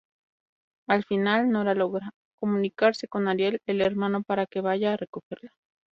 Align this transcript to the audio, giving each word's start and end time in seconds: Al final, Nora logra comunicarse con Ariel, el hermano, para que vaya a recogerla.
Al 0.87 1.03
final, 1.03 1.51
Nora 1.51 1.75
logra 1.75 2.09
comunicarse 2.39 3.07
con 3.07 3.27
Ariel, 3.27 3.61
el 3.67 3.81
hermano, 3.81 4.23
para 4.23 4.47
que 4.47 4.59
vaya 4.59 4.93
a 4.93 4.97
recogerla. 4.97 5.51